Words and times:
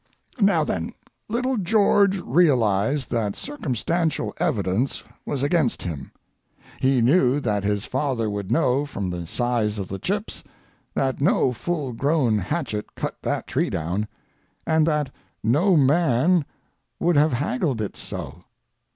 Now 0.39 0.63
then, 0.63 0.93
little 1.29 1.57
George 1.57 2.19
realized 2.21 3.11
that 3.11 3.35
circumstantial 3.35 4.33
evidence 4.39 5.03
was 5.27 5.43
against 5.43 5.83
him. 5.83 6.11
He 6.79 7.01
knew 7.01 7.39
that 7.39 7.63
his 7.63 7.85
father 7.85 8.27
would 8.27 8.51
know 8.51 8.83
from 8.83 9.11
the 9.11 9.27
size 9.27 9.77
of 9.77 9.89
the 9.89 9.99
chips 9.99 10.43
that 10.95 11.21
no 11.21 11.53
full 11.53 11.93
grown 11.93 12.39
hatchet 12.39 12.95
cut 12.95 13.17
that 13.21 13.45
tree 13.45 13.69
down, 13.69 14.07
and 14.65 14.87
that 14.87 15.11
no 15.43 15.77
man 15.77 16.45
would 16.99 17.15
have 17.15 17.33
haggled 17.33 17.79
it 17.79 17.95
so. 17.95 18.43